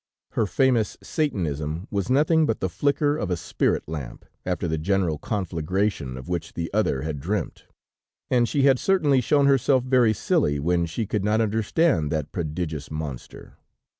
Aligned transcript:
Her 0.31 0.47
famous 0.47 0.97
Satanism 1.03 1.87
was 1.91 2.09
nothing 2.09 2.47
but 2.47 2.59
the 2.59 2.69
flicker 2.71 3.15
of 3.17 3.29
a 3.29 3.37
spirit 3.37 3.83
lamp, 3.87 4.25
after 4.47 4.67
the 4.67 4.79
general 4.79 5.19
conflagration 5.19 6.17
of 6.17 6.27
which 6.27 6.53
the 6.53 6.71
other 6.73 7.03
had 7.03 7.19
dreamt, 7.19 7.65
and 8.27 8.49
she 8.49 8.63
had 8.63 8.79
certainly 8.79 9.21
shown 9.21 9.45
herself 9.45 9.83
very 9.83 10.13
silly, 10.15 10.59
when 10.59 10.87
she 10.87 11.05
could 11.05 11.23
not 11.23 11.39
understand 11.39 12.11
that 12.11 12.31
prodigious 12.31 12.89
monster. 12.89 13.57